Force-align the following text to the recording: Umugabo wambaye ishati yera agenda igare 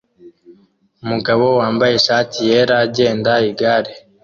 Umugabo 1.03 1.45
wambaye 1.59 1.93
ishati 1.95 2.37
yera 2.49 2.75
agenda 2.85 3.31
igare 3.49 3.93